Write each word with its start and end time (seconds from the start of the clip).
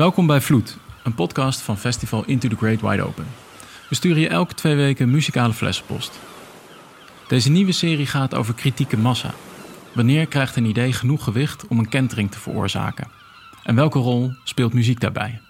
Welkom 0.00 0.26
bij 0.26 0.40
Vloed, 0.40 0.76
een 1.02 1.14
podcast 1.14 1.60
van 1.60 1.78
Festival 1.78 2.24
Into 2.24 2.48
the 2.48 2.56
Great 2.56 2.80
Wide 2.80 3.02
Open. 3.02 3.26
We 3.88 3.94
sturen 3.94 4.20
je 4.20 4.28
elke 4.28 4.54
twee 4.54 4.76
weken 4.76 5.10
muzikale 5.10 5.52
flessenpost. 5.52 6.20
Deze 7.28 7.50
nieuwe 7.50 7.72
serie 7.72 8.06
gaat 8.06 8.34
over 8.34 8.54
kritieke 8.54 8.96
massa. 8.96 9.34
Wanneer 9.94 10.26
krijgt 10.26 10.56
een 10.56 10.64
idee 10.64 10.92
genoeg 10.92 11.24
gewicht 11.24 11.66
om 11.66 11.78
een 11.78 11.88
kentering 11.88 12.30
te 12.30 12.38
veroorzaken? 12.38 13.08
En 13.62 13.74
welke 13.74 13.98
rol 13.98 14.32
speelt 14.44 14.72
muziek 14.72 15.00
daarbij? 15.00 15.40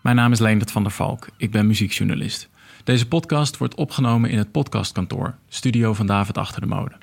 Mijn 0.00 0.16
naam 0.16 0.32
is 0.32 0.38
Leendert 0.38 0.70
van 0.70 0.82
der 0.82 0.92
Valk, 0.92 1.26
ik 1.36 1.50
ben 1.50 1.66
muziekjournalist. 1.66 2.48
Deze 2.84 3.08
podcast 3.08 3.56
wordt 3.56 3.74
opgenomen 3.74 4.30
in 4.30 4.38
het 4.38 4.52
podcastkantoor, 4.52 5.34
studio 5.48 5.92
van 5.94 6.06
David 6.06 6.38
Achter 6.38 6.60
de 6.60 6.66
Mode. 6.66 6.94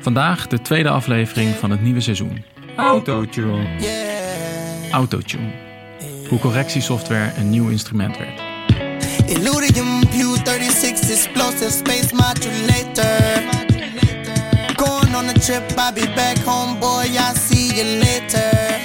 Vandaag 0.00 0.46
de 0.46 0.62
tweede 0.62 0.88
aflevering 0.88 1.54
van 1.54 1.70
het 1.70 1.82
nieuwe 1.82 2.00
seizoen. 2.00 2.44
Autotune. 2.76 4.17
Autotune. 4.90 5.50
Hoe 6.28 6.38
correctiesoftware 6.38 7.32
een 7.36 7.50
nieuw 7.50 7.68
instrument 7.68 8.18
werd. 8.18 8.40
Illudium 9.26 10.00
Pew 10.08 10.36
36 10.44 11.10
explosive 11.10 11.70
space 11.70 12.14
modulator. 12.14 13.42
Going 14.76 15.16
on 15.16 15.28
a 15.28 15.32
trip, 15.32 15.70
I'll 15.70 15.92
be 15.92 16.12
back 16.14 16.38
home, 16.44 16.78
boy. 16.78 17.04
I'll 17.04 17.34
see 17.34 17.74
you 17.74 17.98
later. 17.98 18.76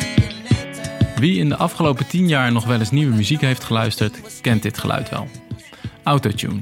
Wie 1.16 1.40
in 1.40 1.50
de 1.50 1.58
afgelopen 1.58 2.08
10 2.08 2.28
jaar 2.28 2.52
nog 2.52 2.66
wel 2.66 2.80
eens 2.80 2.92
nieuwe 2.92 3.16
muziek 3.16 3.42
heeft 3.42 3.64
geluisterd, 3.64 4.42
kent 4.42 4.62
dit 4.62 4.78
geluid 4.78 5.10
wel. 5.10 5.28
Autotune. 6.04 6.62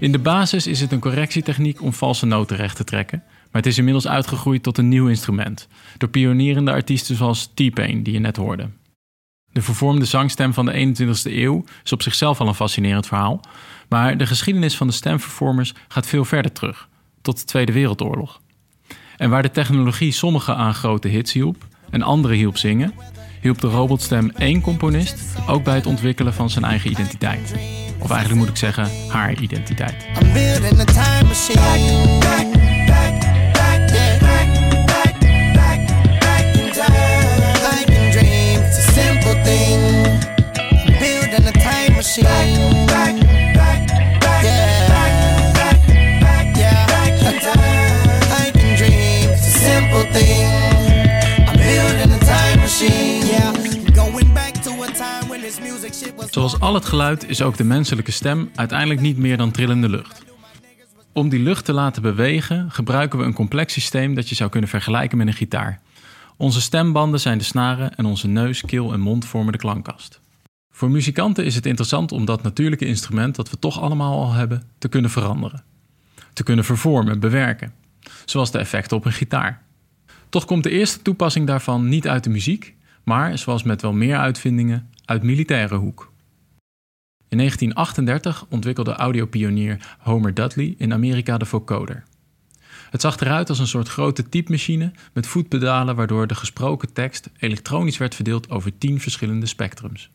In 0.00 0.12
de 0.12 0.18
basis 0.18 0.66
is 0.66 0.80
het 0.80 0.92
een 0.92 1.00
correctietechniek 1.00 1.82
om 1.82 1.92
valse 1.92 2.26
noten 2.26 2.56
recht 2.56 2.76
te 2.76 2.84
trekken, 2.84 3.22
het 3.52 3.66
is 3.66 3.78
inmiddels 3.78 4.08
uitgegroeid 4.08 4.62
tot 4.62 4.78
een 4.78 4.88
nieuw 4.88 5.08
instrument, 5.08 5.68
door 5.98 6.08
pionierende 6.08 6.70
artiesten 6.70 7.16
zoals 7.16 7.50
T-Pain, 7.54 8.02
die 8.02 8.12
je 8.12 8.18
net 8.18 8.36
hoorde. 8.36 8.68
De 9.52 9.62
vervormde 9.62 10.04
zangstem 10.04 10.54
van 10.54 10.66
de 10.66 10.72
21ste 10.72 11.32
eeuw 11.32 11.64
is 11.84 11.92
op 11.92 12.02
zichzelf 12.02 12.40
al 12.40 12.48
een 12.48 12.54
fascinerend 12.54 13.06
verhaal, 13.06 13.40
maar 13.88 14.16
de 14.16 14.26
geschiedenis 14.26 14.76
van 14.76 14.86
de 14.86 14.92
stemvervormers 14.92 15.74
gaat 15.88 16.06
veel 16.06 16.24
verder 16.24 16.52
terug, 16.52 16.88
tot 17.22 17.38
de 17.38 17.44
Tweede 17.44 17.72
Wereldoorlog. 17.72 18.40
En 19.16 19.30
waar 19.30 19.42
de 19.42 19.50
technologie 19.50 20.12
sommigen 20.12 20.56
aan 20.56 20.74
grote 20.74 21.08
hits 21.08 21.32
hielp 21.32 21.66
en 21.90 22.02
anderen 22.02 22.36
hielp 22.36 22.56
zingen, 22.56 22.94
hielp 23.40 23.60
de 23.60 23.66
robotstem 23.66 24.30
één 24.30 24.60
componist 24.60 25.34
ook 25.46 25.64
bij 25.64 25.74
het 25.74 25.86
ontwikkelen 25.86 26.34
van 26.34 26.50
zijn 26.50 26.64
eigen 26.64 26.90
identiteit. 26.90 27.54
Of 27.98 28.10
eigenlijk 28.10 28.40
moet 28.40 28.48
ik 28.48 28.56
zeggen, 28.56 28.88
haar 29.08 29.40
identiteit. 29.40 30.06
A 42.18 42.24
time 42.24 42.52
machine. 42.52 43.16
Yeah. 44.44 44.92
Yeah. 46.54 46.86
I 48.30 48.50
can 48.50 48.76
dream, 48.76 49.30
it's 49.30 49.46
a 49.46 49.58
simple 49.58 50.04
thing. 50.12 50.46
I'm 51.48 51.56
building 51.56 52.12
a 52.12 52.18
time 52.18 52.60
machine. 52.60 53.26
Yeah. 53.26 53.52
Going 53.94 54.32
back 54.34 54.52
to 54.52 54.70
a 54.82 54.86
time 54.86 55.28
when 55.28 55.40
this 55.40 55.60
music 55.60 55.94
shit 55.94 56.14
was. 56.16 56.30
Zoals 56.30 56.60
al 56.60 56.74
het 56.74 56.84
geluid 56.84 57.28
is 57.28 57.42
ook 57.42 57.56
de 57.56 57.64
menselijke 57.64 58.12
stem 58.12 58.50
uiteindelijk 58.54 59.00
niet 59.00 59.16
meer 59.16 59.36
dan 59.36 59.50
trillende 59.50 59.88
lucht. 59.88 60.24
Om 61.12 61.28
die 61.28 61.40
lucht 61.40 61.64
te 61.64 61.72
laten 61.72 62.02
bewegen 62.02 62.70
gebruiken 62.70 63.18
we 63.18 63.24
een 63.24 63.34
complex 63.34 63.72
systeem 63.72 64.14
dat 64.14 64.28
je 64.28 64.34
zou 64.34 64.50
kunnen 64.50 64.70
vergelijken 64.70 65.18
met 65.18 65.26
een 65.26 65.32
gitaar. 65.32 65.80
Onze 66.36 66.60
stembanden 66.60 67.20
zijn 67.20 67.38
de 67.38 67.44
snaren 67.44 67.94
en 67.94 68.04
onze 68.04 68.28
neus, 68.28 68.60
keel 68.60 68.92
en 68.92 69.00
mond 69.00 69.24
vormen 69.24 69.52
de 69.52 69.58
klankkast. 69.58 70.21
Voor 70.74 70.90
muzikanten 70.90 71.44
is 71.44 71.54
het 71.54 71.66
interessant 71.66 72.12
om 72.12 72.24
dat 72.24 72.42
natuurlijke 72.42 72.86
instrument 72.86 73.36
dat 73.36 73.50
we 73.50 73.58
toch 73.58 73.80
allemaal 73.80 74.24
al 74.24 74.32
hebben 74.32 74.62
te 74.78 74.88
kunnen 74.88 75.10
veranderen. 75.10 75.64
Te 76.32 76.42
kunnen 76.42 76.64
vervormen, 76.64 77.20
bewerken. 77.20 77.72
Zoals 78.24 78.50
de 78.50 78.58
effecten 78.58 78.96
op 78.96 79.04
een 79.04 79.12
gitaar. 79.12 79.62
Toch 80.28 80.44
komt 80.44 80.62
de 80.62 80.70
eerste 80.70 81.02
toepassing 81.02 81.46
daarvan 81.46 81.88
niet 81.88 82.08
uit 82.08 82.24
de 82.24 82.30
muziek, 82.30 82.74
maar, 83.02 83.38
zoals 83.38 83.62
met 83.62 83.82
wel 83.82 83.92
meer 83.92 84.16
uitvindingen, 84.16 84.90
uit 85.04 85.22
militaire 85.22 85.76
hoek. 85.76 86.12
In 87.28 87.38
1938 87.38 88.46
ontwikkelde 88.48 88.92
audiopionier 88.92 89.96
Homer 89.98 90.34
Dudley 90.34 90.74
in 90.78 90.92
Amerika 90.92 91.38
de 91.38 91.46
vocoder. 91.46 92.04
Het 92.90 93.00
zag 93.00 93.20
eruit 93.20 93.48
als 93.48 93.58
een 93.58 93.66
soort 93.66 93.88
grote 93.88 94.28
typemachine 94.28 94.92
met 95.12 95.26
voetpedalen 95.26 95.96
waardoor 95.96 96.26
de 96.26 96.34
gesproken 96.34 96.92
tekst 96.92 97.30
elektronisch 97.38 97.98
werd 97.98 98.14
verdeeld 98.14 98.50
over 98.50 98.78
tien 98.78 99.00
verschillende 99.00 99.46
spectrums. 99.46 100.10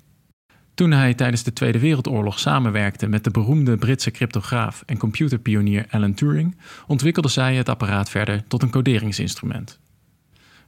Toen 0.77 0.91
hij 0.91 1.13
tijdens 1.13 1.43
de 1.43 1.53
Tweede 1.53 1.79
Wereldoorlog 1.79 2.39
samenwerkte 2.39 3.07
met 3.07 3.23
de 3.23 3.31
beroemde 3.31 3.77
Britse 3.77 4.11
cryptograaf 4.11 4.83
en 4.85 4.97
computerpionier 4.97 5.85
Alan 5.89 6.13
Turing, 6.13 6.57
ontwikkelde 6.87 7.29
zij 7.29 7.55
het 7.55 7.69
apparaat 7.69 8.09
verder 8.09 8.43
tot 8.47 8.61
een 8.61 8.69
coderingsinstrument. 8.69 9.79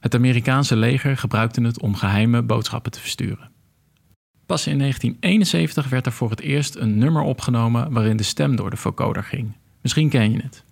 Het 0.00 0.14
Amerikaanse 0.14 0.76
leger 0.76 1.16
gebruikte 1.16 1.60
het 1.60 1.80
om 1.80 1.94
geheime 1.94 2.42
boodschappen 2.42 2.92
te 2.92 3.00
versturen. 3.00 3.50
Pas 4.46 4.66
in 4.66 4.78
1971 4.78 5.88
werd 5.88 6.06
er 6.06 6.12
voor 6.12 6.30
het 6.30 6.40
eerst 6.40 6.74
een 6.76 6.98
nummer 6.98 7.22
opgenomen 7.22 7.92
waarin 7.92 8.16
de 8.16 8.22
stem 8.22 8.56
door 8.56 8.70
de 8.70 8.76
vocoder 8.76 9.24
ging. 9.24 9.52
Misschien 9.80 10.08
ken 10.08 10.32
je 10.32 10.40
het. 10.42 10.64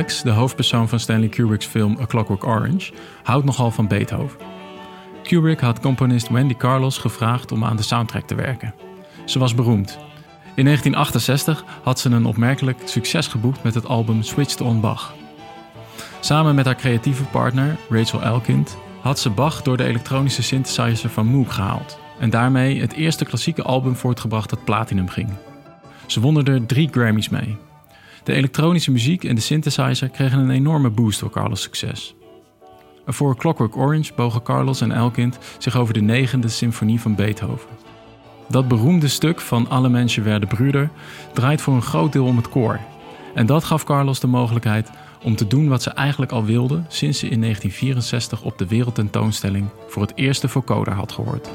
De 0.00 0.30
hoofdpersoon 0.30 0.88
van 0.88 1.00
Stanley 1.00 1.28
Kubrick's 1.28 1.66
film 1.66 1.98
A 2.00 2.06
Clockwork 2.06 2.46
Orange, 2.46 2.92
houdt 3.22 3.44
nogal 3.44 3.70
van 3.70 3.88
Beethoven. 3.88 4.38
Kubrick 5.22 5.60
had 5.60 5.80
componist 5.80 6.28
Wendy 6.28 6.56
Carlos 6.56 6.98
gevraagd 6.98 7.52
om 7.52 7.64
aan 7.64 7.76
de 7.76 7.82
soundtrack 7.82 8.26
te 8.26 8.34
werken. 8.34 8.74
Ze 9.24 9.38
was 9.38 9.54
beroemd. 9.54 9.98
In 10.54 10.64
1968 10.64 11.64
had 11.82 11.98
ze 11.98 12.10
een 12.10 12.26
opmerkelijk 12.26 12.78
succes 12.84 13.26
geboekt 13.26 13.62
met 13.62 13.74
het 13.74 13.86
album 13.86 14.22
Switched 14.22 14.60
on 14.60 14.80
Bach. 14.80 15.14
Samen 16.20 16.54
met 16.54 16.64
haar 16.64 16.76
creatieve 16.76 17.24
partner 17.24 17.76
Rachel 17.88 18.22
Elkind 18.22 18.76
had 19.00 19.18
ze 19.18 19.30
Bach 19.30 19.62
door 19.62 19.76
de 19.76 19.84
elektronische 19.84 20.42
synthesizer 20.42 21.10
van 21.10 21.26
Moog 21.26 21.54
gehaald 21.54 21.98
en 22.18 22.30
daarmee 22.30 22.80
het 22.80 22.92
eerste 22.92 23.24
klassieke 23.24 23.62
album 23.62 23.96
voortgebracht 23.96 24.50
dat 24.50 24.64
platinum 24.64 25.08
ging. 25.08 25.28
Ze 26.06 26.20
wonnen 26.20 26.44
er 26.44 26.66
drie 26.66 26.88
Grammys 26.90 27.28
mee. 27.28 27.56
De 28.22 28.32
elektronische 28.32 28.90
muziek 28.90 29.24
en 29.24 29.34
de 29.34 29.40
synthesizer 29.40 30.08
kregen 30.08 30.38
een 30.38 30.50
enorme 30.50 30.90
boost 30.90 31.20
door 31.20 31.30
Carlos' 31.30 31.62
succes. 31.62 32.14
Voor 33.06 33.36
Clockwork 33.36 33.76
Orange 33.76 34.12
bogen 34.16 34.42
Carlos 34.42 34.80
en 34.80 34.92
Elkind 34.92 35.38
zich 35.58 35.76
over 35.76 35.94
de 35.94 36.00
negende 36.00 36.48
symfonie 36.48 37.00
van 37.00 37.14
Beethoven. 37.14 37.68
Dat 38.48 38.68
beroemde 38.68 39.08
stuk 39.08 39.40
van 39.40 39.68
Alle 39.68 39.88
mensen 39.88 40.24
werden 40.24 40.48
broeder 40.48 40.90
draait 41.32 41.60
voor 41.60 41.74
een 41.74 41.82
groot 41.82 42.12
deel 42.12 42.24
om 42.24 42.36
het 42.36 42.48
koor. 42.48 42.80
En 43.34 43.46
dat 43.46 43.64
gaf 43.64 43.84
Carlos 43.84 44.20
de 44.20 44.26
mogelijkheid 44.26 44.90
om 45.22 45.36
te 45.36 45.46
doen 45.46 45.68
wat 45.68 45.82
ze 45.82 45.90
eigenlijk 45.90 46.32
al 46.32 46.44
wilde 46.44 46.82
sinds 46.88 47.18
ze 47.18 47.28
in 47.28 47.40
1964 47.40 48.42
op 48.42 48.58
de 48.58 48.66
wereldtentoonstelling 48.66 49.68
voor 49.88 50.02
het 50.02 50.12
eerste 50.14 50.48
vocoder 50.48 50.92
had 50.92 51.12
gehoord. 51.12 51.50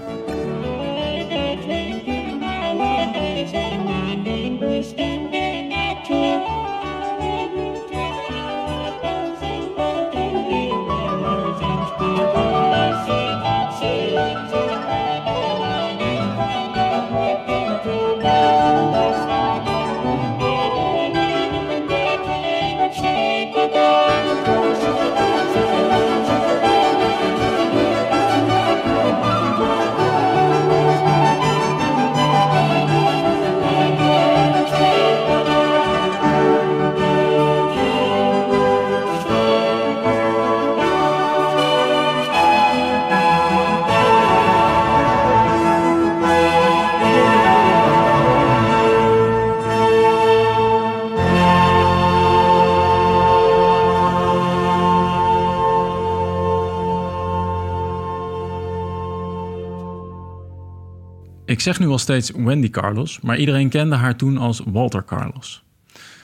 Zeg 61.65 61.79
nu 61.79 61.87
al 61.87 61.97
steeds 61.97 62.31
Wendy 62.35 62.69
Carlos, 62.69 63.19
maar 63.21 63.37
iedereen 63.37 63.69
kende 63.69 63.95
haar 63.95 64.15
toen 64.15 64.37
als 64.37 64.61
Walter 64.65 65.05
Carlos. 65.05 65.63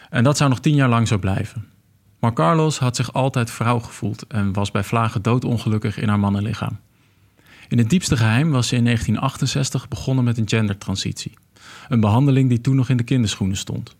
En 0.09 0.23
dat 0.23 0.37
zou 0.37 0.49
nog 0.49 0.59
tien 0.59 0.75
jaar 0.75 0.89
lang 0.89 1.07
zo 1.07 1.17
blijven. 1.17 1.65
Maar 2.19 2.33
Carlos 2.33 2.79
had 2.79 2.95
zich 2.95 3.13
altijd 3.13 3.51
vrouw 3.51 3.79
gevoeld 3.79 4.25
en 4.27 4.53
was 4.53 4.71
bij 4.71 4.83
vlagen 4.83 5.21
doodongelukkig 5.21 5.97
in 5.97 6.07
haar 6.07 6.19
mannenlichaam. 6.19 6.79
In 7.69 7.77
het 7.77 7.89
diepste 7.89 8.17
geheim 8.17 8.51
was 8.51 8.67
ze 8.67 8.75
in 8.75 8.83
1968 8.83 9.87
begonnen 9.87 10.23
met 10.23 10.37
een 10.37 10.49
gendertransitie. 10.49 11.33
Een 11.89 11.99
behandeling 11.99 12.49
die 12.49 12.61
toen 12.61 12.75
nog 12.75 12.89
in 12.89 12.97
de 12.97 13.03
kinderschoenen 13.03 13.57
stond. 13.57 13.95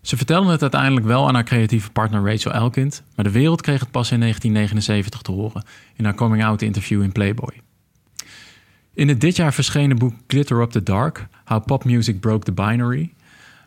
Ze 0.00 0.16
vertelde 0.16 0.50
het 0.50 0.62
uiteindelijk 0.62 1.06
wel 1.06 1.28
aan 1.28 1.34
haar 1.34 1.44
creatieve 1.44 1.90
partner 1.90 2.30
Rachel 2.30 2.52
Elkind, 2.52 3.02
maar 3.14 3.24
de 3.24 3.30
wereld 3.30 3.60
kreeg 3.60 3.80
het 3.80 3.90
pas 3.90 4.10
in 4.10 4.20
1979 4.20 5.22
te 5.22 5.32
horen 5.32 5.64
in 5.96 6.04
haar 6.04 6.14
coming-out 6.14 6.62
interview 6.62 7.02
in 7.02 7.12
Playboy. 7.12 7.60
In 8.94 9.08
het 9.08 9.20
dit 9.20 9.36
jaar 9.36 9.54
verschenen 9.54 9.98
boek 9.98 10.14
Glitter 10.26 10.60
Up 10.60 10.70
the 10.70 10.82
Dark: 10.82 11.26
How 11.44 11.64
Pop 11.64 11.84
Music 11.84 12.20
Broke 12.20 12.44
the 12.44 12.52
Binary 12.52 13.12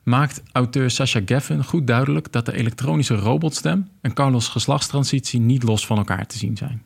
maakt 0.03 0.43
auteur 0.51 0.91
Sasha 0.91 1.21
Geffen 1.25 1.63
goed 1.63 1.87
duidelijk 1.87 2.31
dat 2.31 2.45
de 2.45 2.57
elektronische 2.57 3.15
robotstem 3.15 3.87
en 4.01 4.13
Carlos' 4.13 4.47
geslachtstransitie 4.47 5.39
niet 5.39 5.63
los 5.63 5.85
van 5.85 5.97
elkaar 5.97 6.27
te 6.27 6.37
zien 6.37 6.57
zijn. 6.57 6.83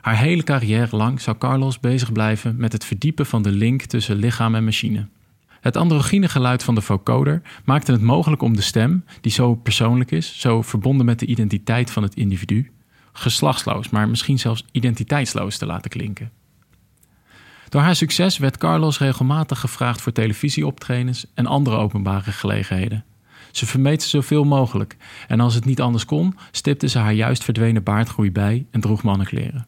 Haar 0.00 0.16
hele 0.16 0.42
carrière 0.42 0.96
lang 0.96 1.20
zou 1.20 1.38
Carlos 1.38 1.80
bezig 1.80 2.12
blijven 2.12 2.56
met 2.56 2.72
het 2.72 2.84
verdiepen 2.84 3.26
van 3.26 3.42
de 3.42 3.52
link 3.52 3.82
tussen 3.82 4.16
lichaam 4.16 4.54
en 4.54 4.64
machine. 4.64 5.08
Het 5.60 5.76
androgyne 5.76 6.28
geluid 6.28 6.62
van 6.62 6.74
de 6.74 6.80
vocoder 6.80 7.42
maakte 7.64 7.92
het 7.92 8.00
mogelijk 8.00 8.42
om 8.42 8.56
de 8.56 8.62
stem, 8.62 9.04
die 9.20 9.32
zo 9.32 9.54
persoonlijk 9.54 10.10
is, 10.10 10.40
zo 10.40 10.62
verbonden 10.62 11.06
met 11.06 11.18
de 11.18 11.26
identiteit 11.26 11.90
van 11.90 12.02
het 12.02 12.14
individu, 12.14 12.70
geslachtsloos, 13.12 13.88
maar 13.88 14.08
misschien 14.08 14.38
zelfs 14.38 14.64
identiteitsloos 14.72 15.56
te 15.56 15.66
laten 15.66 15.90
klinken. 15.90 16.37
Door 17.68 17.80
haar 17.80 17.96
succes 17.96 18.38
werd 18.38 18.56
Carlos 18.56 18.98
regelmatig 18.98 19.60
gevraagd 19.60 20.00
voor 20.00 20.12
televisieoptredens 20.12 21.26
en 21.34 21.46
andere 21.46 21.76
openbare 21.76 22.32
gelegenheden. 22.32 23.04
Ze 23.52 23.66
vermeed 23.66 24.02
ze 24.02 24.08
zoveel 24.08 24.44
mogelijk 24.44 24.96
en 25.28 25.40
als 25.40 25.54
het 25.54 25.64
niet 25.64 25.80
anders 25.80 26.04
kon, 26.04 26.36
stipte 26.50 26.88
ze 26.88 26.98
haar 26.98 27.12
juist 27.12 27.44
verdwenen 27.44 27.82
baardgroei 27.82 28.32
bij 28.32 28.66
en 28.70 28.80
droeg 28.80 29.02
mannenkleren. 29.02 29.66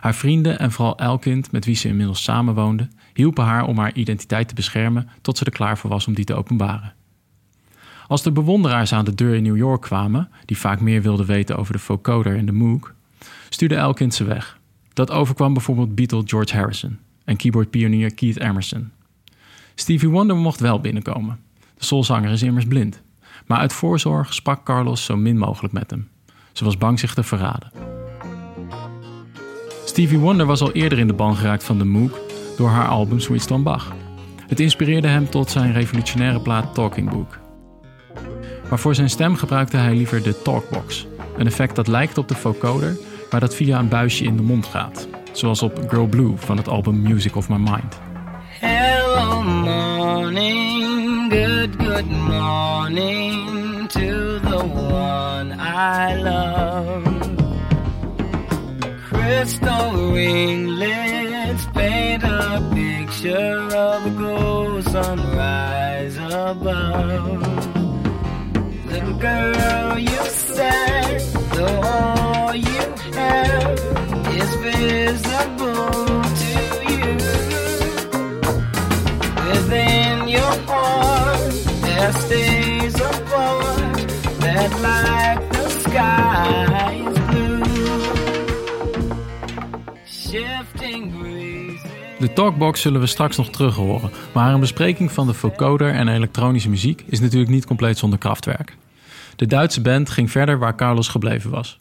Haar 0.00 0.14
vrienden 0.14 0.58
en 0.58 0.72
vooral 0.72 0.98
Elkind, 0.98 1.52
met 1.52 1.64
wie 1.64 1.74
ze 1.74 1.88
inmiddels 1.88 2.22
samenwoonde, 2.22 2.88
hielpen 3.12 3.44
haar 3.44 3.64
om 3.64 3.78
haar 3.78 3.94
identiteit 3.94 4.48
te 4.48 4.54
beschermen 4.54 5.08
tot 5.20 5.38
ze 5.38 5.44
er 5.44 5.52
klaar 5.52 5.78
voor 5.78 5.90
was 5.90 6.06
om 6.06 6.14
die 6.14 6.24
te 6.24 6.34
openbaren. 6.34 6.94
Als 8.06 8.22
de 8.22 8.32
bewonderaars 8.32 8.92
aan 8.92 9.04
de 9.04 9.14
deur 9.14 9.34
in 9.34 9.42
New 9.42 9.56
York 9.56 9.82
kwamen, 9.82 10.30
die 10.44 10.58
vaak 10.58 10.80
meer 10.80 11.02
wilden 11.02 11.26
weten 11.26 11.56
over 11.56 11.72
de 11.72 11.78
vocoder 11.78 12.36
en 12.36 12.46
de 12.46 12.52
Moog, 12.52 12.94
stuurde 13.48 13.74
Elkind 13.74 14.14
ze 14.14 14.24
weg. 14.24 14.58
Dat 14.94 15.10
overkwam 15.10 15.52
bijvoorbeeld 15.52 15.94
Beatle 15.94 16.22
George 16.24 16.56
Harrison 16.56 16.98
en 17.24 17.36
keyboardpionier 17.36 18.14
Keith 18.14 18.40
Emerson. 18.40 18.90
Stevie 19.74 20.08
Wonder 20.08 20.36
mocht 20.36 20.60
wel 20.60 20.80
binnenkomen. 20.80 21.40
De 21.78 21.84
soulzanger 21.84 22.30
is 22.30 22.42
immers 22.42 22.66
blind. 22.66 23.02
Maar 23.46 23.58
uit 23.58 23.72
voorzorg 23.72 24.34
sprak 24.34 24.64
Carlos 24.64 25.04
zo 25.04 25.16
min 25.16 25.38
mogelijk 25.38 25.72
met 25.74 25.90
hem. 25.90 26.08
Ze 26.52 26.64
was 26.64 26.78
bang 26.78 26.98
zich 26.98 27.14
te 27.14 27.22
verraden. 27.22 27.70
Stevie 29.84 30.18
Wonder 30.18 30.46
was 30.46 30.60
al 30.60 30.72
eerder 30.72 30.98
in 30.98 31.06
de 31.06 31.12
ban 31.12 31.36
geraakt 31.36 31.64
van 31.64 31.78
de 31.78 31.84
Moog 31.84 32.18
door 32.56 32.68
haar 32.68 32.88
album 32.88 33.20
Switched 33.20 33.50
on 33.50 33.62
Bach. 33.62 33.94
Het 34.46 34.60
inspireerde 34.60 35.08
hem 35.08 35.30
tot 35.30 35.50
zijn 35.50 35.72
revolutionaire 35.72 36.40
plaat 36.40 36.74
Talking 36.74 37.10
Book. 37.10 37.38
Maar 38.70 38.78
voor 38.78 38.94
zijn 38.94 39.10
stem 39.10 39.36
gebruikte 39.36 39.76
hij 39.76 39.94
liever 39.94 40.22
de 40.22 40.42
Talkbox, 40.42 41.06
een 41.36 41.46
effect 41.46 41.76
dat 41.76 41.86
lijkt 41.86 42.18
op 42.18 42.28
de 42.28 42.34
vocoder, 42.34 42.96
maar 43.34 43.42
dat 43.42 43.54
via 43.54 43.78
een 43.78 43.88
buisje 43.88 44.24
in 44.24 44.36
de 44.36 44.42
mond 44.42 44.66
gaat, 44.66 45.08
zoals 45.32 45.62
op 45.62 45.84
Girl 45.88 46.06
Blue 46.06 46.32
van 46.36 46.56
het 46.56 46.68
album 46.68 47.02
Music 47.02 47.36
of 47.36 47.48
My 47.48 47.56
Mind. 47.56 48.00
Hello 48.60 49.42
morning, 49.42 51.32
good 51.32 51.70
good 51.78 52.10
morning 52.10 53.88
to 53.88 54.38
the 54.40 54.64
one 54.64 55.52
I 55.52 56.22
love. 56.22 57.02
Crystal 59.10 60.12
ringlets 60.12 61.66
paint 61.72 62.22
a 62.22 62.62
picture 62.74 63.64
of 63.64 64.06
a 64.06 64.10
gold 64.16 64.82
sunrise 64.82 66.18
above. 66.18 67.46
Little 68.90 69.18
girl, 69.18 69.98
you 69.98 70.24
said 70.24 71.43
De 92.18 92.32
Talkbox 92.32 92.80
zullen 92.80 93.00
we 93.00 93.06
straks 93.06 93.36
nog 93.36 93.50
terug 93.50 93.74
horen, 93.74 94.10
maar 94.32 94.54
een 94.54 94.60
bespreking 94.60 95.12
van 95.12 95.26
de 95.26 95.34
vocoder 95.34 95.90
en 95.90 96.08
elektronische 96.08 96.68
muziek 96.68 97.04
is 97.06 97.20
natuurlijk 97.20 97.50
niet 97.50 97.66
compleet 97.66 97.98
zonder 97.98 98.18
krachtwerk. 98.18 98.76
De 99.36 99.46
Duitse 99.46 99.80
band 99.80 100.10
ging 100.10 100.30
verder 100.30 100.58
waar 100.58 100.76
Carlos 100.76 101.08
gebleven 101.08 101.50
was. 101.50 101.80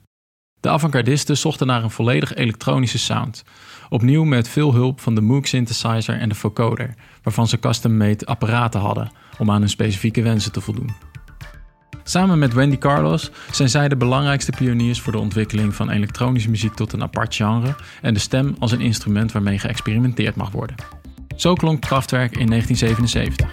De 0.60 0.70
avant-gardisten 0.70 1.38
zochten 1.38 1.68
naar 1.68 1.84
een 1.84 1.92
volledig 1.92 2.36
elektronische 2.36 2.98
sound. 2.98 3.44
Opnieuw 3.90 4.24
met 4.24 4.48
veel 4.48 4.74
hulp 4.74 5.00
van 5.00 5.16
de 5.16 5.22
Moog 5.22 5.48
synthesizer 5.48 6.20
en 6.20 6.30
de 6.30 6.36
vocoder, 6.36 6.94
waarvan 7.24 7.48
ze 7.48 7.60
custom-made 7.60 8.26
apparaten 8.26 8.80
hadden 8.80 9.12
om 9.38 9.52
aan 9.52 9.60
hun 9.60 9.70
specifieke 9.70 10.22
wensen 10.22 10.52
te 10.52 10.62
voldoen. 10.62 10.92
Samen 12.04 12.40
met 12.40 12.54
Wendy 12.54 12.78
Carlos 12.78 13.32
zijn 13.52 13.70
zij 13.70 13.88
de 13.88 13.96
belangrijkste 13.96 14.52
pioniers 14.52 15.02
voor 15.02 15.12
de 15.12 15.20
ontwikkeling 15.20 15.76
van 15.76 15.90
elektronische 15.90 16.50
muziek 16.50 16.74
tot 16.74 16.94
een 16.94 17.02
apart 17.02 17.36
genre 17.36 17.76
en 18.02 18.14
de 18.14 18.20
stem 18.20 18.56
als 18.60 18.72
een 18.72 18.82
instrument 18.82 19.32
waarmee 19.32 19.60
geëxperimenteerd 19.60 20.36
mag 20.36 20.52
worden. 20.52 20.76
Zo 21.36 21.54
klonk 21.54 21.82
Kraftwerk 21.82 22.38
in 22.38 22.48
1977. 22.48 23.50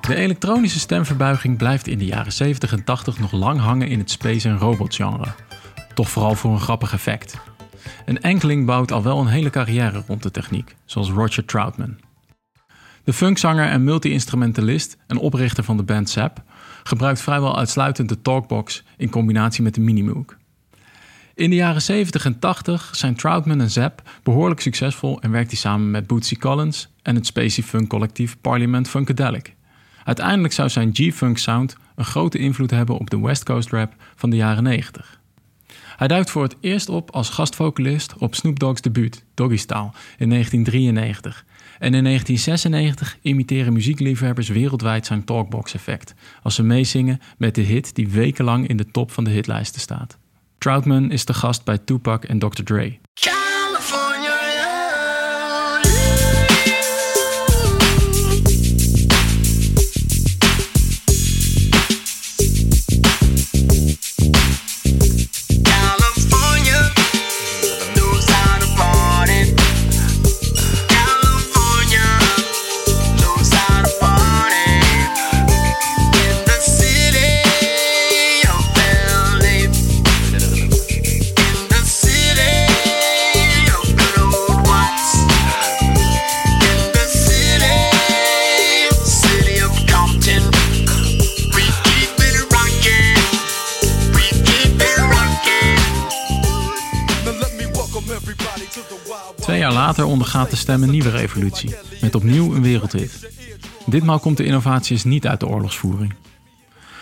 De 0.00 0.14
elektronische 0.14 0.78
stemverbuiging 0.78 1.58
blijft 1.58 1.86
in 1.86 1.98
de 1.98 2.04
jaren 2.04 2.32
70 2.32 2.72
en 2.72 2.84
80 2.84 3.18
nog 3.18 3.32
lang 3.32 3.60
hangen 3.60 3.88
in 3.88 3.98
het 3.98 4.10
space- 4.10 4.48
en 4.48 4.58
robotgenre. 4.58 5.26
Toch 5.94 6.08
vooral 6.08 6.34
voor 6.34 6.50
een 6.50 6.60
grappig 6.60 6.92
effect. 6.92 7.40
Een 8.04 8.20
enkeling 8.20 8.66
bouwt 8.66 8.92
al 8.92 9.02
wel 9.02 9.20
een 9.20 9.26
hele 9.26 9.50
carrière 9.50 10.02
rond 10.06 10.22
de 10.22 10.30
techniek, 10.30 10.76
zoals 10.84 11.10
Roger 11.10 11.44
Troutman. 11.44 11.98
De 13.04 13.12
funkzanger 13.12 13.68
en 13.68 13.84
multi-instrumentalist 13.84 14.96
en 15.06 15.18
oprichter 15.18 15.64
van 15.64 15.76
de 15.76 15.82
band 15.82 16.10
Zap 16.10 16.42
gebruikt 16.82 17.20
vrijwel 17.20 17.58
uitsluitend 17.58 18.08
de 18.08 18.22
Talkbox 18.22 18.84
in 18.96 19.10
combinatie 19.10 19.62
met 19.62 19.74
de 19.74 19.80
Minimoog. 19.80 20.36
In 21.38 21.50
de 21.50 21.56
jaren 21.56 21.82
70 21.82 22.24
en 22.24 22.38
80 22.38 22.90
zijn 22.92 23.14
Troutman 23.14 23.60
en 23.60 23.70
Zapp 23.70 24.02
behoorlijk 24.22 24.60
succesvol 24.60 25.20
en 25.20 25.30
werkt 25.30 25.50
hij 25.50 25.58
samen 25.58 25.90
met 25.90 26.06
Bootsy 26.06 26.36
Collins 26.36 26.88
en 27.02 27.14
het 27.14 27.26
spacey 27.26 27.64
funk 27.64 27.88
collectief 27.88 28.40
Parliament 28.40 28.88
Funkadelic. 28.88 29.54
Uiteindelijk 30.04 30.54
zou 30.54 30.68
zijn 30.68 30.90
G-funk 30.92 31.38
sound 31.38 31.76
een 31.94 32.04
grote 32.04 32.38
invloed 32.38 32.70
hebben 32.70 32.98
op 32.98 33.10
de 33.10 33.20
West 33.20 33.44
Coast 33.44 33.70
rap 33.70 33.94
van 34.16 34.30
de 34.30 34.36
jaren 34.36 34.62
90. 34.62 35.20
Hij 35.96 36.08
duikt 36.08 36.30
voor 36.30 36.42
het 36.42 36.56
eerst 36.60 36.88
op 36.88 37.10
als 37.10 37.28
gastvocalist 37.28 38.14
op 38.16 38.34
Snoop 38.34 38.58
Dogg's 38.58 38.80
debuut, 38.80 39.24
Doggy 39.34 39.56
Style, 39.56 39.90
in 40.18 40.28
1993. 40.28 41.44
En 41.78 41.94
in 41.94 42.04
1996 42.04 43.18
imiteren 43.22 43.72
muziekliefhebbers 43.72 44.48
wereldwijd 44.48 45.06
zijn 45.06 45.24
talkbox-effect 45.24 46.14
als 46.42 46.54
ze 46.54 46.62
meezingen 46.62 47.20
met 47.36 47.54
de 47.54 47.62
hit 47.62 47.94
die 47.94 48.08
wekenlang 48.08 48.68
in 48.68 48.76
de 48.76 48.90
top 48.90 49.10
van 49.10 49.24
de 49.24 49.30
hitlijsten 49.30 49.80
staat. 49.80 50.18
Troutman 50.58 51.10
is 51.10 51.24
de 51.24 51.34
gast 51.34 51.64
bij 51.64 51.78
Tupac 51.78 52.24
en 52.24 52.38
Dr. 52.38 52.62
Dre. 52.62 52.98
Ondergaat 100.08 100.50
de 100.50 100.56
stem 100.56 100.82
een 100.82 100.90
nieuwe 100.90 101.10
revolutie, 101.10 101.74
met 102.00 102.14
opnieuw 102.14 102.54
een 102.54 102.62
wereldhit. 102.62 103.30
Ditmaal 103.86 104.18
komt 104.18 104.36
de 104.36 104.44
innovatie 104.44 104.92
eens 104.92 105.04
niet 105.04 105.26
uit 105.26 105.40
de 105.40 105.46
oorlogsvoering. 105.46 106.14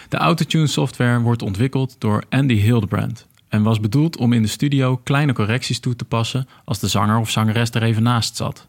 De 0.09 0.17
autotune 0.17 0.67
software 0.67 1.21
wordt 1.21 1.43
ontwikkeld 1.43 1.97
door 1.99 2.25
Andy 2.29 2.55
Hildebrand 2.55 3.27
en 3.49 3.63
was 3.63 3.81
bedoeld 3.81 4.17
om 4.17 4.33
in 4.33 4.43
de 4.43 4.49
studio 4.49 4.97
kleine 4.97 5.33
correcties 5.33 5.81
toe 5.81 5.97
te 5.97 6.05
passen 6.05 6.49
als 6.65 6.79
de 6.79 6.89
zanger 6.89 7.19
of 7.19 7.31
zangeres 7.31 7.71
er 7.71 7.83
even 7.83 8.03
naast 8.03 8.37
zat. 8.37 8.69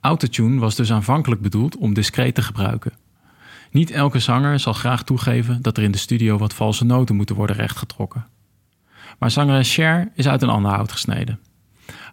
Autotune 0.00 0.60
was 0.60 0.74
dus 0.74 0.92
aanvankelijk 0.92 1.40
bedoeld 1.40 1.76
om 1.76 1.94
discreet 1.94 2.34
te 2.34 2.42
gebruiken. 2.42 2.92
Niet 3.70 3.90
elke 3.90 4.18
zanger 4.18 4.58
zal 4.58 4.72
graag 4.72 5.02
toegeven 5.02 5.62
dat 5.62 5.76
er 5.76 5.82
in 5.82 5.90
de 5.90 5.98
studio 5.98 6.38
wat 6.38 6.54
valse 6.54 6.84
noten 6.84 7.16
moeten 7.16 7.36
worden 7.36 7.56
rechtgetrokken. 7.56 8.26
Maar 9.18 9.30
zangeres 9.30 9.72
Cher 9.72 10.10
is 10.14 10.28
uit 10.28 10.42
een 10.42 10.48
ander 10.48 10.72
hout 10.72 10.92
gesneden. 10.92 11.38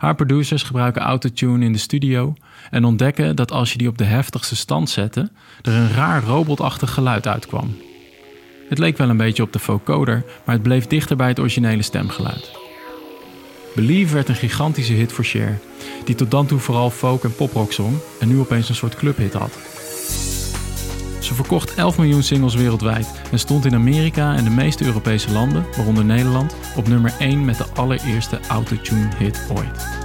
Haar 0.03 0.15
producers 0.15 0.63
gebruiken 0.63 1.01
autotune 1.01 1.65
in 1.65 1.73
de 1.73 1.79
studio 1.79 2.33
en 2.69 2.85
ontdekken 2.85 3.35
dat 3.35 3.51
als 3.51 3.71
je 3.71 3.77
die 3.77 3.87
op 3.87 3.97
de 3.97 4.03
heftigste 4.03 4.55
stand 4.55 4.89
zette, 4.89 5.31
er 5.61 5.73
een 5.73 5.89
raar 5.89 6.23
robotachtig 6.23 6.93
geluid 6.93 7.27
uitkwam. 7.27 7.77
Het 8.69 8.77
leek 8.77 8.97
wel 8.97 9.09
een 9.09 9.17
beetje 9.17 9.43
op 9.43 9.53
de 9.53 9.59
vocoder, 9.59 10.23
maar 10.45 10.55
het 10.55 10.63
bleef 10.63 10.87
dichter 10.87 11.15
bij 11.15 11.27
het 11.27 11.39
originele 11.39 11.81
stemgeluid. 11.81 12.51
Believe 13.75 14.13
werd 14.13 14.29
een 14.29 14.35
gigantische 14.35 14.93
hit 14.93 15.11
voor 15.11 15.25
Cher, 15.25 15.59
die 16.05 16.15
tot 16.15 16.31
dan 16.31 16.45
toe 16.45 16.59
vooral 16.59 16.89
folk 16.89 17.23
en 17.23 17.35
poprock 17.35 17.71
zong 17.71 17.97
en 18.19 18.27
nu 18.27 18.39
opeens 18.39 18.69
een 18.69 18.75
soort 18.75 18.95
clubhit 18.95 19.33
had. 19.33 19.72
Ze 21.23 21.33
verkocht 21.33 21.73
11 21.73 21.97
miljoen 21.97 22.23
singles 22.23 22.55
wereldwijd 22.55 23.11
en 23.31 23.39
stond 23.39 23.65
in 23.65 23.75
Amerika 23.75 24.35
en 24.35 24.43
de 24.43 24.49
meeste 24.49 24.85
Europese 24.85 25.31
landen, 25.31 25.65
waaronder 25.75 26.05
Nederland, 26.05 26.55
op 26.75 26.87
nummer 26.87 27.13
1 27.19 27.45
met 27.45 27.57
de 27.57 27.65
allereerste 27.73 28.39
autotune 28.47 29.09
hit 29.17 29.47
ooit. 29.49 30.02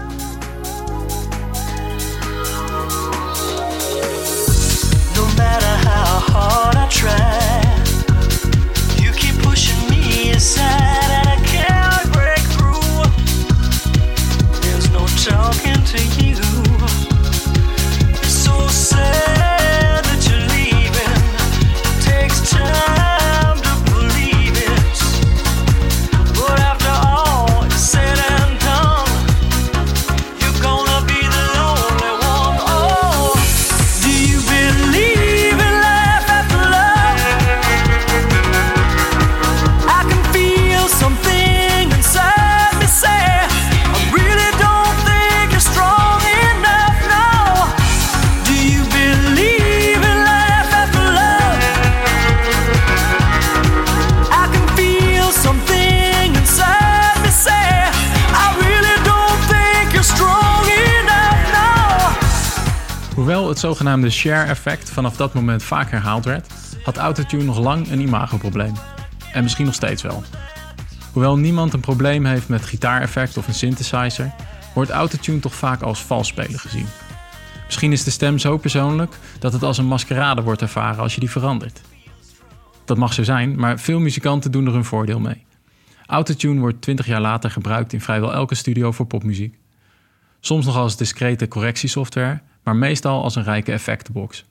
Het 63.49 63.59
zogenaamde 63.59 64.11
share-effect 64.11 64.91
vanaf 64.91 65.17
dat 65.17 65.35
moment 65.35 65.63
vaak 65.63 65.91
herhaald 65.91 66.25
werd, 66.25 66.53
had 66.85 66.97
autotune 66.97 67.43
nog 67.43 67.59
lang 67.59 67.91
een 67.91 68.01
imagoprobleem. 68.01 68.73
En 69.33 69.43
misschien 69.43 69.65
nog 69.65 69.75
steeds 69.75 70.03
wel. 70.03 70.23
Hoewel 71.13 71.37
niemand 71.37 71.73
een 71.73 71.81
probleem 71.81 72.25
heeft 72.25 72.49
met 72.49 72.65
gitaareffect 72.65 73.37
of 73.37 73.49
een 73.49 73.55
synthesizer, 73.55 74.35
wordt 74.75 74.91
autotune 74.91 75.39
toch 75.39 75.55
vaak 75.55 75.83
als 75.83 76.03
vals 76.03 76.29
spelen 76.29 76.59
gezien. 76.59 76.87
Misschien 77.65 77.93
is 77.93 78.05
de 78.05 78.11
stem 78.11 78.39
zo 78.39 78.57
persoonlijk 78.57 79.17
dat 79.39 79.53
het 79.53 79.63
als 79.63 79.79
een 79.79 79.87
maskerade 79.87 80.43
wordt 80.43 80.63
ervaren 80.63 81.03
als 81.03 81.15
je 81.15 81.21
die 81.21 81.31
verandert. 81.31 81.81
Dat 82.85 82.97
mag 82.97 83.13
zo 83.13 83.23
zijn, 83.23 83.59
maar 83.61 83.79
veel 83.79 84.01
muzikanten 84.01 84.51
doen 84.51 84.67
er 84.67 84.73
hun 84.73 84.85
voordeel 84.85 85.21
mee. 85.21 85.47
Autotune 86.07 86.61
wordt 86.61 86.83
20 86.83 87.07
jaar 87.07 87.21
later 87.21 87.51
gebruikt 87.51 87.93
in 87.93 88.01
vrijwel 88.01 88.33
elke 88.33 88.55
studio 88.55 88.93
voor 88.93 89.07
popmuziek. 89.07 89.59
Soms 90.41 90.67
nog 90.67 90.77
als 90.77 90.97
discrete 90.97 91.49
correctiesoftware, 91.49 92.41
maar 92.69 92.77
meestal 92.77 93.23
als 93.23 93.37
een 93.37 93.43
rijke 93.43 93.73
effectenbox. 93.73 94.45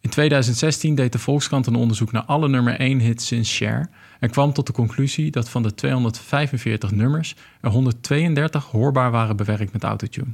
In 0.00 0.10
2016 0.10 0.94
deed 0.94 1.12
de 1.12 1.18
Volkskrant 1.18 1.66
een 1.66 1.74
onderzoek 1.74 2.12
naar 2.12 2.22
alle 2.22 2.48
nummer 2.48 2.80
1 2.80 2.98
hits 2.98 3.26
sinds 3.26 3.56
Cher 3.56 3.90
en 4.20 4.30
kwam 4.30 4.52
tot 4.52 4.66
de 4.66 4.72
conclusie 4.72 5.30
dat 5.30 5.48
van 5.48 5.62
de 5.62 5.74
245 5.74 6.90
nummers 6.90 7.34
er 7.60 7.70
132 7.70 8.64
hoorbaar 8.64 9.10
waren 9.10 9.36
bewerkt 9.36 9.72
met 9.72 9.84
autotune. 9.84 10.32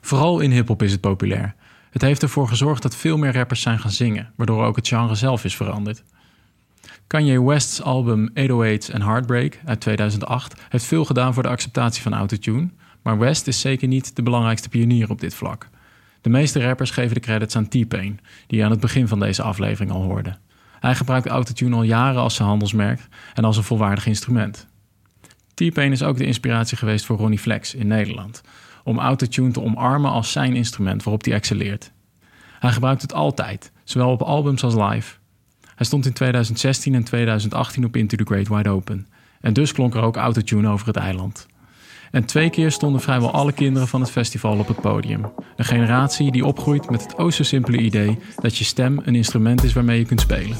Vooral 0.00 0.40
in 0.40 0.50
hip-hop 0.50 0.82
is 0.82 0.92
het 0.92 1.00
populair. 1.00 1.54
Het 1.90 2.02
heeft 2.02 2.22
ervoor 2.22 2.48
gezorgd 2.48 2.82
dat 2.82 2.96
veel 2.96 3.16
meer 3.16 3.32
rappers 3.32 3.60
zijn 3.60 3.78
gaan 3.78 3.90
zingen, 3.90 4.32
waardoor 4.36 4.64
ook 4.64 4.76
het 4.76 4.88
genre 4.88 5.14
zelf 5.14 5.44
is 5.44 5.56
veranderd. 5.56 6.02
Kanye 7.06 7.42
West's 7.42 7.80
album 7.80 8.28
808's 8.28 8.92
and 8.92 9.02
Heartbreak 9.02 9.60
uit 9.64 9.80
2008 9.80 10.60
heeft 10.68 10.84
veel 10.84 11.04
gedaan 11.04 11.34
voor 11.34 11.42
de 11.42 11.48
acceptatie 11.48 12.02
van 12.02 12.14
autotune, 12.14 12.68
maar 13.02 13.18
West 13.18 13.46
is 13.46 13.60
zeker 13.60 13.88
niet 13.88 14.16
de 14.16 14.22
belangrijkste 14.22 14.68
pionier 14.68 15.10
op 15.10 15.20
dit 15.20 15.34
vlak. 15.34 15.72
De 16.24 16.30
meeste 16.30 16.66
rappers 16.66 16.90
geven 16.90 17.14
de 17.14 17.20
credits 17.20 17.56
aan 17.56 17.68
T-Pain, 17.68 18.20
die 18.46 18.58
je 18.58 18.64
aan 18.64 18.70
het 18.70 18.80
begin 18.80 19.08
van 19.08 19.20
deze 19.20 19.42
aflevering 19.42 19.90
al 19.90 20.02
hoorde. 20.02 20.36
Hij 20.80 20.94
gebruikt 20.94 21.26
autotune 21.26 21.76
al 21.76 21.82
jaren 21.82 22.20
als 22.20 22.34
zijn 22.34 22.48
handelsmerk 22.48 23.00
en 23.34 23.44
als 23.44 23.56
een 23.56 23.62
volwaardig 23.62 24.06
instrument. 24.06 24.66
T-Pain 25.54 25.92
is 25.92 26.02
ook 26.02 26.16
de 26.16 26.26
inspiratie 26.26 26.76
geweest 26.76 27.04
voor 27.04 27.16
Ronnie 27.16 27.38
Flex 27.38 27.74
in 27.74 27.86
Nederland, 27.86 28.42
om 28.84 28.98
autotune 28.98 29.50
te 29.50 29.62
omarmen 29.62 30.10
als 30.10 30.32
zijn 30.32 30.56
instrument 30.56 31.02
waarop 31.02 31.24
hij 31.24 31.34
excelleert. 31.34 31.92
Hij 32.58 32.72
gebruikt 32.72 33.02
het 33.02 33.12
altijd, 33.12 33.72
zowel 33.82 34.10
op 34.10 34.22
albums 34.22 34.64
als 34.64 34.74
live. 34.74 35.14
Hij 35.74 35.86
stond 35.86 36.06
in 36.06 36.12
2016 36.12 36.94
en 36.94 37.04
2018 37.04 37.84
op 37.84 37.96
Into 37.96 38.16
the 38.16 38.24
Great 38.24 38.48
Wide 38.48 38.70
Open. 38.70 39.06
En 39.40 39.52
dus 39.52 39.72
klonk 39.72 39.94
er 39.94 40.02
ook 40.02 40.16
autotune 40.16 40.68
over 40.68 40.86
het 40.86 40.96
eiland. 40.96 41.46
En 42.14 42.24
twee 42.24 42.50
keer 42.50 42.70
stonden 42.70 43.00
vrijwel 43.00 43.30
alle 43.30 43.52
kinderen 43.52 43.88
van 43.88 44.00
het 44.00 44.10
festival 44.10 44.58
op 44.58 44.68
het 44.68 44.80
podium. 44.80 45.24
Een 45.56 45.64
generatie 45.64 46.32
die 46.32 46.44
opgroeit 46.44 46.90
met 46.90 47.02
het 47.02 47.18
o 47.18 47.30
zo 47.30 47.42
simpele 47.42 47.76
idee 47.76 48.18
dat 48.40 48.56
je 48.56 48.64
stem 48.64 49.00
een 49.04 49.14
instrument 49.14 49.64
is 49.64 49.72
waarmee 49.72 49.98
je 49.98 50.04
kunt 50.04 50.20
spelen. 50.20 50.56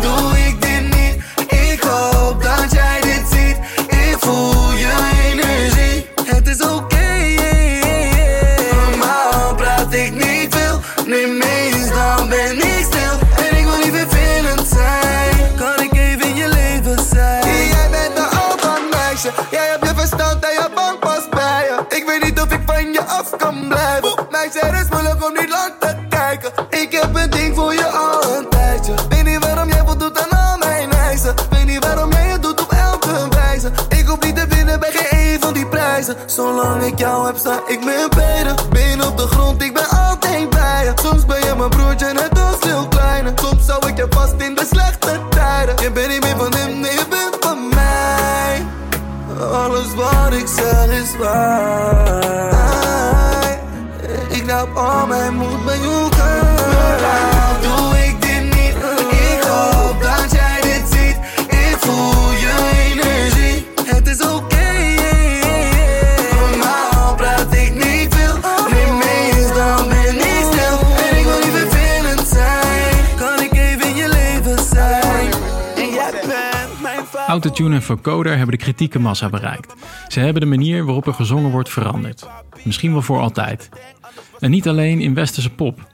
Doe 0.00 0.38
ik 0.48 0.60
dit 0.60 0.82
niet. 0.82 1.16
Ik 1.52 1.80
hoop 1.80 2.42
dat 2.42 2.72
jij 2.72 3.00
dit 3.00 3.28
ziet. 3.28 3.58
Zolang 36.38 36.82
ik 36.82 36.98
jou 36.98 37.26
heb, 37.26 37.36
sta 37.36 37.60
ik 37.66 37.84
met 37.84 38.68
benen 38.70 39.08
op 39.08 39.16
de 39.16 39.26
grond. 39.26 39.62
Ik 39.62 39.74
ben 39.74 39.88
altijd 39.88 40.50
bij 40.50 40.84
je. 40.84 40.92
Soms 41.02 41.26
ben 41.26 41.44
je 41.44 41.54
mijn 41.56 41.70
broertje, 41.70 42.12
net 42.12 42.30
als 42.30 42.37
Autotune 77.58 77.80
en 77.80 77.96
vocoder 77.96 78.36
hebben 78.36 78.58
de 78.58 78.64
kritieke 78.64 78.98
massa 78.98 79.28
bereikt. 79.28 79.74
Ze 80.08 80.20
hebben 80.20 80.40
de 80.40 80.48
manier 80.48 80.84
waarop 80.84 81.06
er 81.06 81.14
gezongen 81.14 81.50
wordt 81.50 81.68
veranderd. 81.68 82.28
Misschien 82.64 82.92
wel 82.92 83.02
voor 83.02 83.20
altijd. 83.20 83.68
En 84.38 84.50
niet 84.50 84.68
alleen 84.68 85.00
in 85.00 85.14
westerse 85.14 85.50
pop. 85.50 85.86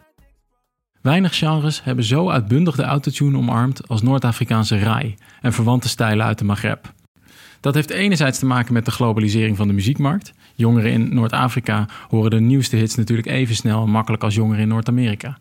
Weinig 1.01 1.39
genres 1.39 1.85
hebben 1.85 2.05
zo 2.05 2.31
uitbundig 2.31 2.77
de 2.77 2.83
autotune 2.83 3.37
omarmd 3.37 3.89
als 3.89 4.03
Noord-Afrikaanse 4.03 4.79
rai 4.79 5.15
en 5.41 5.53
verwante 5.53 5.89
stijlen 5.89 6.27
uit 6.27 6.39
de 6.39 6.45
Maghreb. 6.45 6.93
Dat 7.61 7.75
heeft 7.75 7.91
enerzijds 7.91 8.39
te 8.39 8.47
maken 8.47 8.73
met 8.73 8.85
de 8.85 8.91
globalisering 8.91 9.57
van 9.57 9.67
de 9.69 9.75
muziekmarkt. 9.75 10.33
Jongeren 10.55 10.93
in 10.93 11.15
Noord-Afrika 11.15 11.89
horen 12.09 12.31
de 12.31 12.41
nieuwste 12.41 12.77
hits 12.77 12.95
natuurlijk 12.95 13.29
even 13.29 13.55
snel 13.55 13.83
en 13.83 13.91
makkelijk 13.91 14.23
als 14.23 14.35
jongeren 14.35 14.63
in 14.63 14.69
Noord-Amerika. 14.69 15.39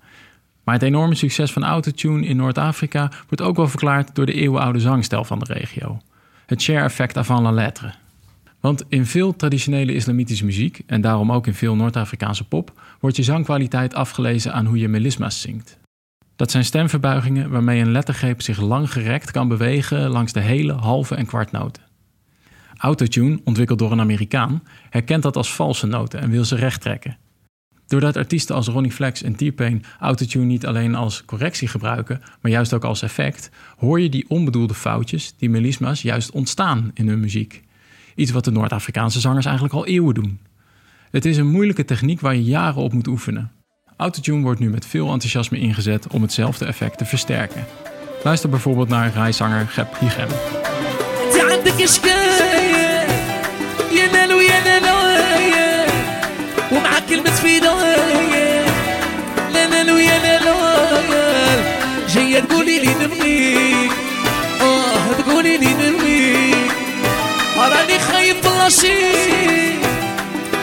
Maar 0.64 0.74
het 0.74 0.84
enorme 0.84 1.16
succes 1.16 1.52
van 1.52 1.64
autotune 1.64 2.26
in 2.26 2.36
Noord-Afrika 2.36 3.12
wordt 3.28 3.42
ook 3.42 3.56
wel 3.56 3.68
verklaard 3.68 4.16
door 4.16 4.26
de 4.26 4.34
eeuwenoude 4.34 4.80
zangstijl 4.80 5.24
van 5.24 5.40
de 5.40 5.54
regio. 5.54 6.00
Het 6.46 6.62
share-effect 6.62 7.18
avant 7.18 7.42
la 7.42 7.52
lettre. 7.52 7.94
Want 8.60 8.84
in 8.88 9.06
veel 9.06 9.36
traditionele 9.36 9.94
islamitische 9.94 10.46
muziek, 10.46 10.82
en 10.86 11.02
daarom 11.02 11.32
ook 11.32 11.48
in 11.48 11.54
veel 11.54 11.76
Noord-Afrikaanse 11.76 12.48
pop, 12.48 12.82
wordt 13.00 13.16
je 13.16 13.24
zangkwaliteit 13.24 13.94
afgelezen 13.94 14.54
aan 14.54 14.66
hoe 14.66 14.78
je 14.78 14.88
melisma's 14.88 15.42
zingt. 15.42 15.78
Dat 16.36 16.52
zijn 16.52 16.66
stemverbuigingen 16.66 17.50
waarmee 17.50 17.82
een 17.82 17.92
lettergreep 17.92 18.42
zich 18.42 18.62
lang 18.62 18.92
gerekt 18.92 19.32
kan 19.32 19.48
bewegen 19.48 20.10
langs 20.10 20.34
de 20.34 20.40
hele, 20.40 20.74
halve 20.74 21.16
en 21.16 21.26
kwartnoten. 21.26 21.84
Autotune, 22.78 23.40
ontwikkeld 23.44 23.80
door 23.80 23.92
een 23.92 24.00
Amerikaan, 24.00 24.64
herkent 24.90 25.24
dat 25.24 25.36
als 25.36 25.54
valse 25.56 25.88
noten 25.88 26.20
en 26.20 26.30
wil 26.30 26.46
ze 26.46 26.56
recht 26.56 26.82
trekken. 26.82 27.18
Doordat 27.88 28.18
artiesten 28.18 28.56
als 28.56 28.68
Ronnie 28.68 28.92
Flex 28.92 29.24
en 29.24 29.36
T-Pain 29.36 29.84
autotune 30.00 30.46
niet 30.46 30.66
alleen 30.66 30.96
als 30.96 31.26
correctie 31.26 31.68
gebruiken, 31.68 32.22
maar 32.42 32.52
juist 32.52 32.74
ook 32.74 32.84
als 32.84 33.02
effect, 33.02 33.50
hoor 33.78 34.02
je 34.02 34.10
die 34.10 34.26
onbedoelde 34.28 34.74
foutjes, 34.74 35.34
die 35.38 35.50
melisma's, 35.50 36.02
juist 36.02 36.32
ontstaan 36.32 36.92
in 36.94 37.08
hun 37.08 37.20
muziek. 37.20 37.64
Iets 38.16 38.32
wat 38.32 38.46
de 38.46 38.52
Noord-Afrikaanse 38.52 39.20
zangers 39.20 39.46
eigenlijk 39.46 39.76
al 39.76 39.86
eeuwen 39.86 40.14
doen. 40.14 40.40
Het 41.12 41.26
is 41.26 41.38
een 41.38 41.52
moeilijke 41.52 41.86
techniek 41.86 42.20
waar 42.20 42.36
je 42.36 42.44
jaren 42.44 42.82
op 42.82 42.94
moet 42.94 43.08
oefenen. 43.08 43.52
Autotune 43.98 44.42
wordt 44.42 44.60
nu 44.60 44.70
met 44.70 44.86
veel 44.86 45.12
enthousiasme 45.12 45.60
ingezet 45.60 46.08
om 46.08 46.22
hetzelfde 46.22 46.66
effect 46.66 46.98
te 46.98 47.06
versterken. 47.06 47.66
Luister 48.24 48.50
bijvoorbeeld 48.50 48.90
naar 48.90 49.14
rijzanger 49.14 49.68
Gep 49.68 49.98
Higem. 50.00 50.30
كلمة 57.44 57.60
فداية 57.60 58.66
لا 59.54 59.68
نالو 59.68 59.98
يا 59.98 60.18
نالايا 60.18 61.64
جاية 62.14 62.40
تقولي 62.40 62.80
لي 62.80 62.94
نرميك 62.94 63.92
آه 64.62 65.22
تقولي 65.22 65.58
لي 65.58 65.74
نرميك 65.74 66.72
راني 67.58 68.00
خايف 68.00 68.46
والله 68.46 68.70
شي 68.70 69.74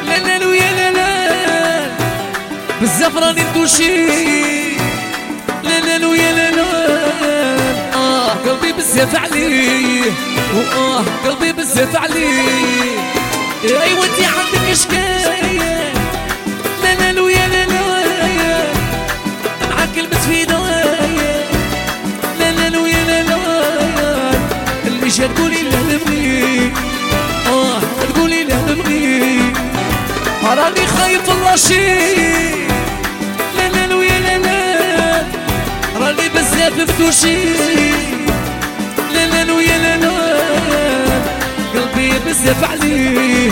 لا 0.06 0.18
نالو 0.18 0.52
يا 0.52 0.70
نالا 0.72 1.90
بزاف 2.82 3.16
راني 3.16 3.42
ندوشي 3.50 4.06
لا 5.62 5.80
لا 5.80 5.98
لا 5.98 6.16
يا 6.16 6.32
لا 6.32 6.50
لا 6.50 6.66
آه 7.94 8.28
قلبي 8.28 8.72
بزاف 8.72 9.16
عليه 9.16 10.04
واه 10.54 11.04
قلبي 11.26 11.52
بزاف 11.52 11.96
عليه 11.96 13.10
ايوا 13.64 14.04
انت 14.04 14.18
عندك 14.20 14.70
اشكايه 14.70 14.99
راني 31.09 31.09
خايف 31.09 31.29
والله 31.29 31.55
شي 31.55 32.67
لا 33.57 33.69
لا 33.69 33.87
لا 33.87 34.03
يا 34.03 34.19
لا 34.19 34.37
لا 34.37 35.23
راني 35.99 36.29
بزاف 36.29 36.79
مفتوشي 36.79 37.53
لا 39.13 39.25
لا 39.25 39.43
لا 39.43 39.61
يا 39.61 39.77
لا 39.77 39.97
لا 39.97 40.15
قلبي 41.73 42.11
بزاف 42.25 42.63
عليه 42.63 43.51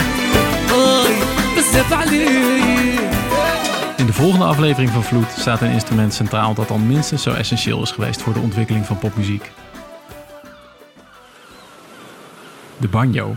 آي 0.72 1.16
بزاف 1.58 1.94
عليه 1.94 2.94
In 3.98 4.06
de 4.06 4.13
volgende 4.13 4.46
aflevering 4.46 4.92
van 4.92 5.04
Vloed 5.04 5.32
staat 5.38 5.62
een 5.62 5.72
instrument 5.72 6.13
centraal 6.13 6.54
dat 6.54 6.72
al 6.72 6.78
minstens 6.78 7.24
zo 7.24 7.32
essentieel 7.32 7.82
is 7.82 7.92
geweest 7.92 8.22
voor 8.22 8.34
de 8.34 8.39
ontwikkeling 8.39 8.86
van 8.86 8.98
popmuziek. 8.98 9.52
De 12.78 12.88
banjo. 12.88 13.36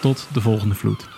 Tot 0.00 0.28
de 0.32 0.40
volgende 0.40 0.74
vloed. 0.74 1.17